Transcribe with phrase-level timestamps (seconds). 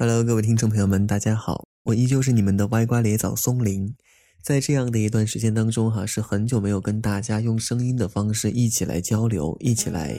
[0.00, 3.92] Hello，各位听众朋友们，大家好，我依旧是你们的歪瓜裂枣松林。
[4.40, 10.14] 在这样的一段时间当中，哈，是很久没有跟大家用声音的方式一起来交流，一起来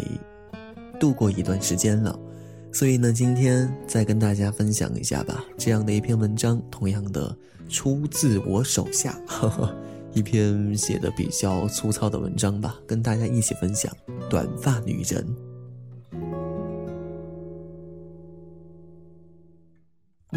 [0.99, 2.19] 度过一段时间了。
[2.73, 7.33] 所以呢，今天再跟大家分享一下吧，这样的一篇文章，同样的
[7.69, 9.73] 出自我手下，呵呵，
[10.11, 13.89] 一篇写的比较粗糙的文章吧，跟大家一起分享。
[14.29, 15.25] 短发女人。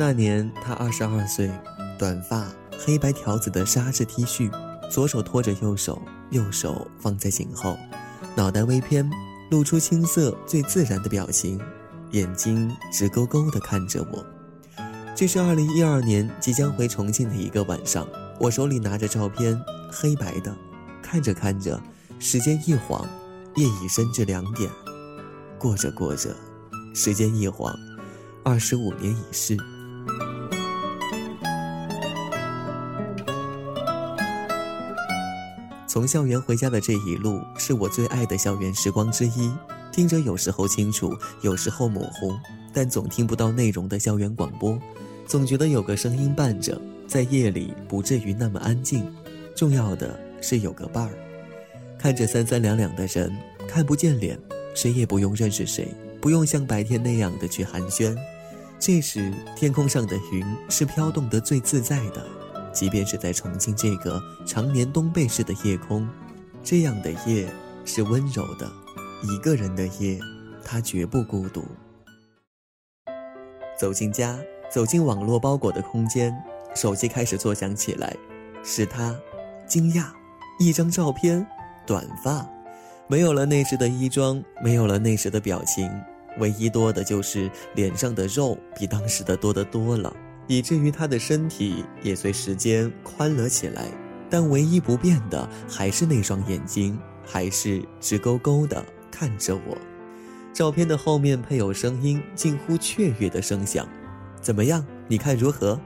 [0.04, 1.48] 那年他二十二岁，
[1.96, 4.50] 短发，黑白条子的纱质 T 恤，
[4.90, 7.78] 左手托着右手，右手放在颈后，
[8.34, 9.08] 脑袋微偏，
[9.52, 11.56] 露出青涩最自然的表情，
[12.10, 14.26] 眼睛直勾勾地看着我。
[15.14, 18.04] 这是二零一二年即将回重庆的一个晚上，
[18.40, 19.56] 我手里拿着照片，
[19.88, 20.52] 黑白的，
[21.00, 21.80] 看着看着，
[22.18, 23.08] 时间一晃，
[23.54, 24.68] 夜已深至两点，
[25.60, 26.34] 过着过着，
[26.92, 27.72] 时间一晃，
[28.42, 29.56] 二十五年已逝。
[35.92, 39.52] 从校园回家的这一路，是我最爱的校园时光之一。
[39.92, 42.32] 听着有时候清楚，有时候模糊，
[42.72, 44.78] 但总听不到内容的校园广播，
[45.26, 49.06] 总觉得有个声音伴着，在夜里不至于那么安静。
[49.54, 51.12] 重要的是有个伴儿。
[51.98, 53.30] 看着三三两两的人，
[53.68, 54.38] 看不见脸，
[54.74, 55.86] 谁也不用认识谁，
[56.22, 58.16] 不用像白天那样的去寒暄。
[58.78, 62.26] 这时，天空上的云是飘动得最自在的。
[62.72, 66.08] 即便是在重庆这个常年冬被式的夜空，
[66.62, 67.46] 这样的夜
[67.84, 68.70] 是温柔的，
[69.22, 70.18] 一个人的夜，
[70.64, 71.64] 他绝不孤独。
[73.78, 74.38] 走进家，
[74.70, 76.32] 走进网络包裹的空间，
[76.74, 78.16] 手机开始作响起来，
[78.62, 79.14] 是他，
[79.66, 80.06] 惊讶，
[80.58, 81.44] 一张照片，
[81.86, 82.48] 短发，
[83.08, 85.90] 没有了那时的衣装，没有了那时的表情，
[86.38, 90.14] 唯一多的就是脸上的肉比当时的多得多了。
[90.46, 93.86] 以至于他的身体也随时间宽了起来，
[94.28, 99.76] 但唯一不变的还是那双眼睛，还是直勾勾的看着我。
[100.52, 103.88] 照片的后面配有声音，近乎雀跃的声响。
[104.40, 104.84] 怎么样？
[105.08, 105.80] 你看如何？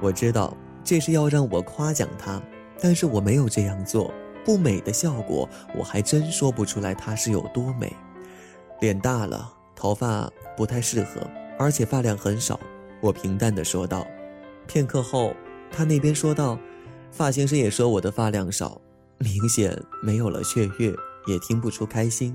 [0.00, 2.42] 我知道这是要让我夸奖他，
[2.80, 4.12] 但是我没有这样做。
[4.44, 7.90] 不美的效果，我还真说不出来它是有多美。
[8.80, 11.26] 脸大了，头发不太适合，
[11.58, 12.58] 而且发量很少。
[13.04, 14.06] 我平淡地说道，
[14.66, 15.36] 片刻后，
[15.70, 16.58] 他那边说道
[17.12, 18.80] ：“发型师也说我的发量少，
[19.18, 20.90] 明显没有了雀跃，
[21.26, 22.34] 也听不出开心，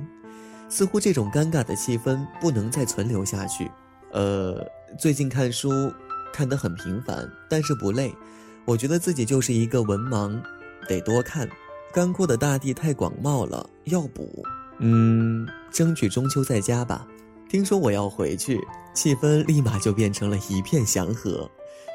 [0.69, 3.71] 似乎这种尴尬的气氛不能再存留下去。”
[4.13, 4.63] 呃，
[4.99, 5.91] 最近看书
[6.31, 8.13] 看得很频繁，但是不累。
[8.65, 10.39] 我觉得自己就是一个文盲，
[10.87, 11.49] 得多看。
[11.91, 14.45] 干枯的大地太广袤了，要补。
[14.77, 17.07] 嗯，争取中秋在家吧。
[17.49, 18.61] 听说我要回去，
[18.93, 21.49] 气氛立马就变成了一片祥和。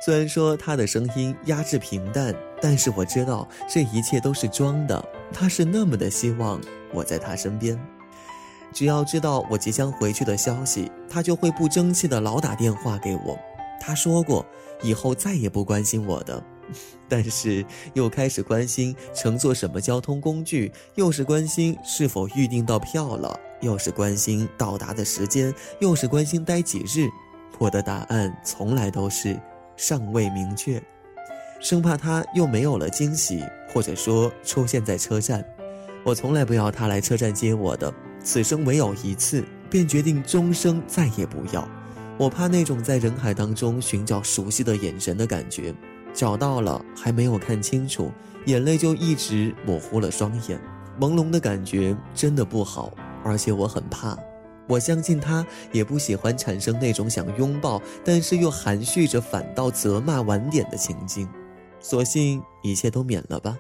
[0.04, 5.02] 虽然说他的声音压制平淡，但是我知道这一切都是装的。
[5.32, 6.60] 他是那么的希望
[6.92, 7.80] 我在他身边。
[8.72, 13.38] 只要知道我即将回去的消息，他就会不争气的老打电话给我。
[13.80, 14.44] 他说过
[14.82, 16.42] 以后再也不关心我的，
[17.08, 23.38] 但是又开始关心乘坐什么交通工具，又是关心是否预定到票了。
[23.60, 27.08] 又是关心到达的时间，又是关心待几日。
[27.58, 29.40] 我的答案从来都是
[29.74, 30.82] 尚未明确，
[31.60, 33.42] 生怕他又没有了惊喜，
[33.72, 35.42] 或者说出现在车站。
[36.04, 41.66] 我从来不要他来车站接我的，此生唯有一次，便决定终生再也不要。
[42.18, 45.74] 我怕那种在人海当中寻找熟悉的眼神的感觉，
[46.14, 48.10] 找到了还没有看清楚，
[48.46, 50.58] 眼泪就一直模糊了双眼，
[50.98, 52.92] 朦胧的感觉真的不好。
[53.24, 54.16] 而且我很怕，
[54.68, 61.28] 我相信他也不喜欢产生那种想拥抱，但是又含蓄着反倒责骂晚点的情境，
[61.80, 63.56] 索性一切都免了吧。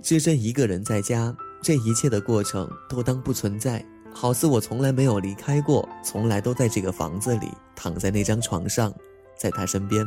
[0.00, 3.84] 只身一个人在家，这一切的过程都当不存在，
[4.14, 8.92] 好似我从来没有离开过，从来都在这个房子里，躺在那张床上，
[9.36, 10.06] 在他身边。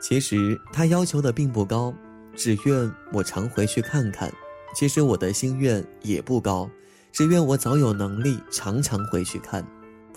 [0.00, 1.94] 其实他要求的并不高，
[2.34, 4.32] 只愿我常回去看看。
[4.74, 6.68] 其实我的心愿也不高，
[7.12, 9.64] 只愿我早有能力常常回去看。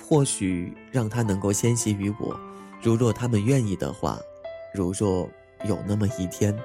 [0.10, 2.40] 或许让他能够先习于我，
[2.82, 4.18] 如若他们愿意的话，
[4.74, 5.30] 如若
[5.66, 6.58] 有那么一天。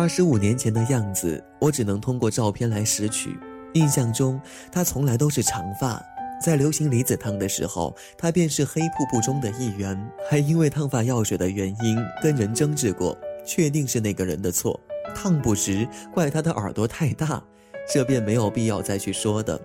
[0.00, 3.38] 二十五年前的样子，我只能通过照片来拾取。
[3.74, 4.40] 印象中，
[4.72, 6.02] 他从来都是长发。
[6.42, 13.14] 在流行离子烫的时候，他便是黑瀑布中的一员，还因为烫发药水的原因跟人争执过，
[13.44, 14.80] 确定是那个人的错，
[15.14, 17.42] 烫不直怪他的耳朵太大，
[17.92, 19.60] 这便没有必要再去说的。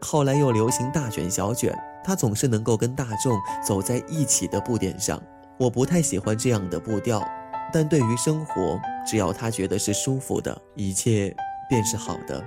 [0.00, 5.22] 后来又流行大卷小卷，他总是能够跟大众走在一起的步点上。
[5.58, 7.22] 我不太喜欢这样的步调，
[7.72, 11.34] 但对于生活，只要他觉得是舒服的，一切
[11.68, 12.42] 便是好的。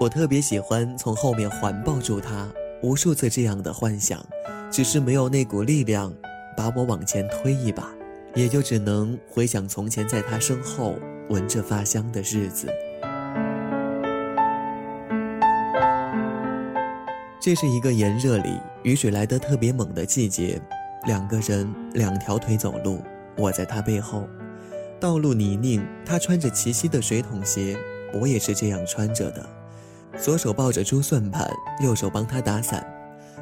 [0.00, 2.48] 我特别喜欢从后面环抱住他，
[2.82, 4.24] 无数次这样的幻想，
[4.70, 6.12] 只是没有那股力量
[6.56, 7.88] 把我往前推一把，
[8.34, 10.96] 也就只能回想从前在他身后
[11.28, 12.66] 闻着发香的日子。
[17.40, 20.60] 这是一个炎热里雨水来得特别猛的季节，
[21.06, 23.02] 两个人两条腿走路，
[23.36, 24.28] 我在他背后，
[25.02, 27.76] 道路泥泞，他穿着齐膝的水桶鞋，
[28.14, 29.44] 我也是这样穿着的，
[30.16, 31.50] 左手抱着珠算盘，
[31.82, 32.86] 右手帮他打伞，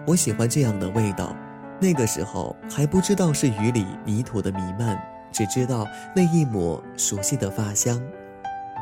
[0.07, 1.37] 我喜欢这样的味道。
[1.79, 4.99] 那个时候还不知道是雨里泥土的弥漫，
[5.31, 5.87] 只知道
[6.17, 8.01] 那一抹熟悉的发香。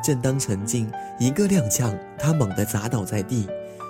[0.04, 0.88] 正当沉静，
[1.18, 3.48] 一个踉跄，他猛地砸倒在地。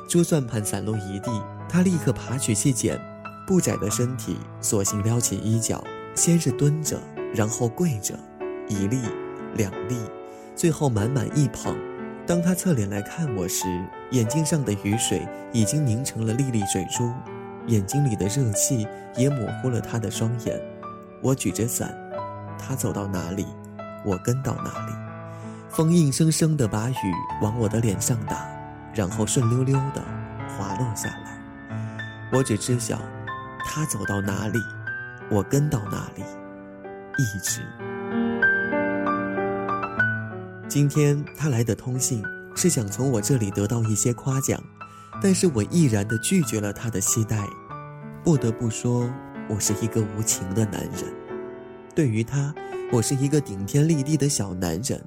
[0.09, 1.31] 珠算盘散落一地，
[1.69, 2.99] 他立刻爬起去捡，
[3.47, 5.85] 不窄的身体索性撩起衣角，
[6.15, 6.99] 先是蹲着，
[7.35, 8.19] 然后跪着，
[8.69, 9.03] 一粒，
[9.55, 9.97] 两粒，
[10.55, 11.77] 最后满满一捧。
[12.27, 13.67] 当他侧脸来看我时，
[14.11, 17.13] 眼睛上的雨水已经凝成了粒粒水珠，
[17.67, 18.87] 眼睛里的热气
[19.17, 20.61] 也模糊了他的双眼。
[21.23, 21.95] 我举着伞，
[22.59, 23.47] 他走到哪里，
[24.05, 24.93] 我跟到哪里。
[25.69, 26.95] 风硬生生地把雨
[27.43, 28.47] 往我的脸上打。
[28.95, 30.03] 然后顺溜溜地
[30.49, 31.39] 滑落下来。
[32.33, 32.99] 我只知晓，
[33.65, 34.59] 他走到哪里，
[35.31, 36.23] 我跟到哪里，
[37.17, 37.61] 一直。
[40.69, 42.23] 今天他来的通信
[42.55, 44.63] 是想从我这里得到一些夸奖，
[45.23, 47.49] 但是我毅然地拒绝了他的期待。
[48.23, 49.11] 不得不说，
[49.49, 51.05] 我是一个无情的男人。
[51.95, 52.55] 对于他，
[52.93, 55.01] 我是一个顶天立地的小男人；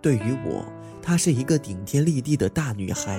[0.00, 0.64] 对于我，
[1.02, 3.18] 她是一个顶天立地的大女孩，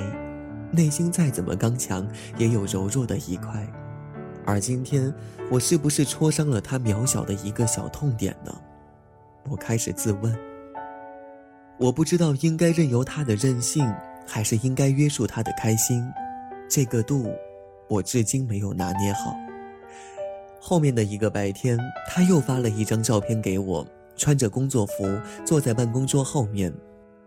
[0.71, 2.07] 内心再怎么刚强，
[2.37, 3.67] 也有柔弱的一块。
[4.45, 5.13] 而今天，
[5.51, 8.55] 我是不是戳伤了她渺小的一个小痛点呢？
[9.49, 10.48] 我开始自问。
[11.79, 13.89] 我不知道应该任由他的任性，
[14.27, 16.05] 还是应该约束他的开心。
[16.69, 17.31] 这个度，
[17.87, 19.33] 我至今没有拿捏好。
[20.59, 21.79] 后面的一个白天，
[22.09, 23.87] 他又发了一张照片给我，
[24.17, 25.05] 穿着工作服，
[25.45, 26.71] 坐在办公桌后面。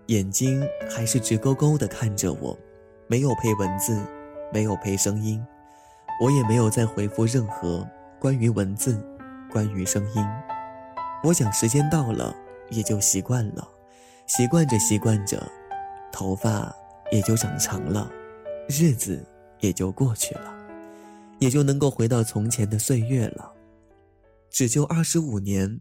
[0.06, 2.58] 眼睛还是直勾勾地看着我，
[3.06, 3.98] 没有配文字，
[4.52, 5.42] 没有配声音，
[6.20, 7.88] 我也没有再回复任何
[8.18, 9.02] 关于文字、
[9.50, 10.22] 关于声音。
[11.24, 12.36] 我想时间到了，
[12.68, 13.66] 也就习惯了，
[14.34, 15.46] 习惯着习惯着，
[16.10, 16.74] 头发
[17.10, 18.10] 也就长长了，
[18.66, 19.22] 日子
[19.60, 20.50] 也就过去了，
[21.38, 23.52] 也就能够回到从前的岁月了。
[24.48, 25.78] 只就二十五年，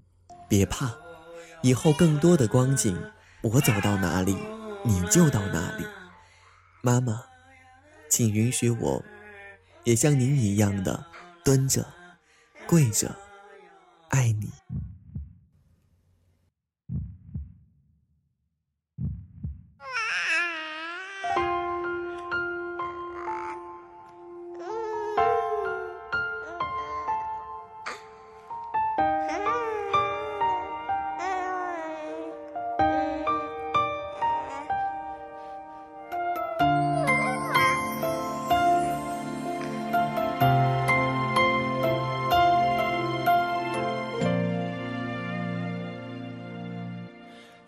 [0.50, 0.94] 别怕，
[1.62, 3.01] 以后更多的光景。
[3.42, 4.36] 我走到哪里，
[4.83, 5.86] 你就到哪里。
[6.81, 7.24] 妈妈，
[8.09, 9.01] 请允许我，
[9.86, 11.06] 也像您一样的
[11.45, 11.88] 蹲着、
[12.68, 13.15] 跪着，
[14.09, 14.50] 爱你。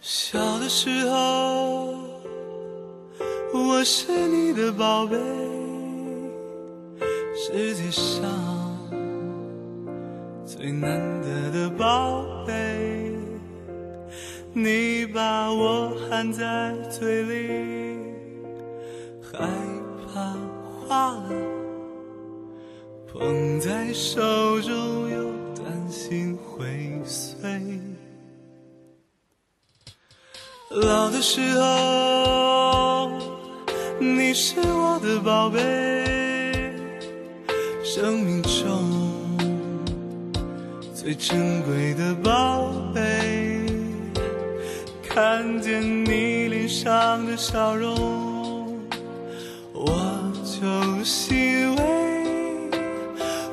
[0.06, 1.96] 小的时候，
[3.54, 5.16] 我是你的宝贝，
[7.34, 8.30] 世界上
[10.46, 13.14] 最难得的宝贝。
[14.52, 17.98] 你把我含在嘴里，
[19.22, 19.48] 害
[20.14, 20.36] 怕
[20.86, 21.32] 化了；
[23.08, 24.20] 捧在手
[24.60, 27.63] 中，又担心会碎。
[30.76, 33.12] 老的时候，
[34.00, 36.74] 你是我的宝贝，
[37.84, 38.82] 生命中
[40.96, 43.62] 最珍贵的宝贝。
[45.08, 48.80] 看见你脸上的笑容，
[49.74, 49.94] 我
[50.44, 51.84] 就欣慰；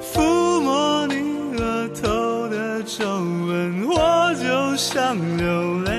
[0.01, 5.90] 抚摸你额头的皱纹，我就想流泪。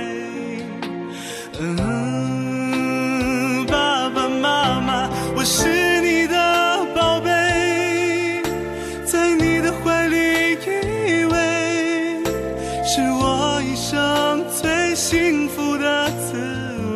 [12.93, 16.35] 是我一生最幸福的滋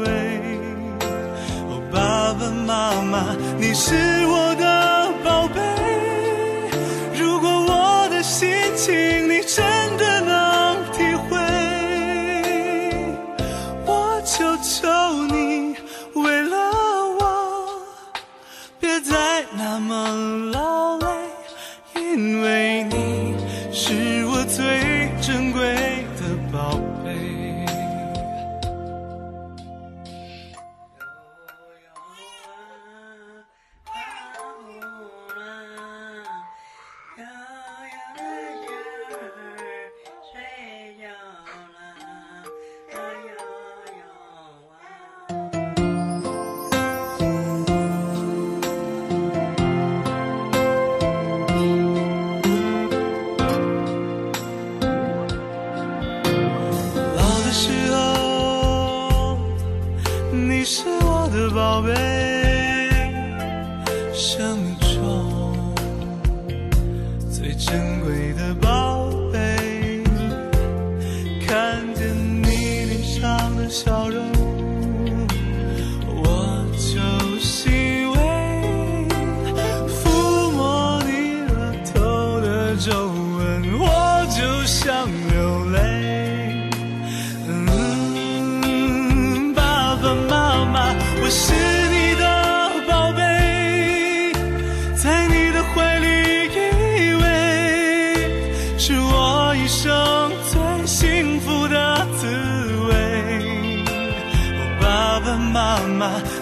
[0.03, 0.09] 味。
[1.69, 3.95] 哦爸爸妈妈你是
[4.27, 5.61] 我的宝贝。
[7.17, 8.93] 如果我的心情
[9.29, 9.63] 你真
[9.95, 11.37] 的能体会
[13.85, 14.89] 我求求
[15.27, 15.77] 你
[16.15, 16.57] 为了
[17.21, 17.79] 我
[18.81, 20.09] 别再那么
[20.51, 21.07] 劳累
[21.95, 23.33] 因为你
[23.71, 25.84] 是我最珍贵。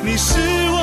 [0.03, 0.39] 你是
[0.71, 0.82] 我